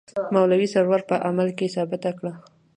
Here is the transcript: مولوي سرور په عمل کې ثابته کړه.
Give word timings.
مولوي 0.33 0.67
سرور 0.73 1.01
په 1.09 1.15
عمل 1.27 1.49
کې 1.57 1.73
ثابته 1.75 2.11
کړه. 2.17 2.33